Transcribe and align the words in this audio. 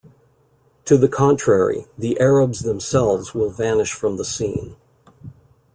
To 0.85 0.97
the 0.97 1.07
contrary, 1.07 1.85
the 1.95 2.19
Arabs 2.19 2.61
themselves 2.61 3.35
will 3.35 3.51
vanish 3.51 3.93
from 3.93 4.17
the 4.17 4.25
scene. 4.25 4.75